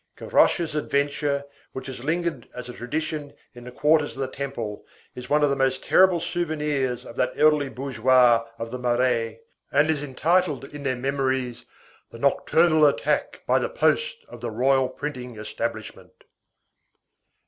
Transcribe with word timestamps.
Gavroche's 0.15 0.73
adventure, 0.73 1.43
which 1.73 1.85
has 1.85 2.03
lingered 2.03 2.47
as 2.55 2.67
a 2.67 2.73
tradition 2.73 3.33
in 3.53 3.65
the 3.65 3.71
quarters 3.71 4.13
of 4.15 4.19
the 4.21 4.27
Temple, 4.27 4.83
is 5.13 5.29
one 5.29 5.43
of 5.43 5.51
the 5.51 5.55
most 5.55 5.83
terrible 5.83 6.19
souvenirs 6.19 7.05
of 7.05 7.15
the 7.17 7.31
elderly 7.37 7.69
bourgeois 7.69 8.43
of 8.57 8.71
the 8.71 8.79
Marais, 8.79 9.41
and 9.71 9.91
is 9.91 10.01
entitled 10.01 10.63
in 10.65 10.81
their 10.81 10.95
memories: 10.95 11.67
"The 12.09 12.17
nocturnal 12.17 12.83
attack 12.87 13.43
by 13.45 13.59
the 13.59 13.69
post 13.69 14.25
of 14.27 14.41
the 14.41 14.49
Royal 14.49 14.89
Printing 14.89 15.37
Establishment." 15.37 16.23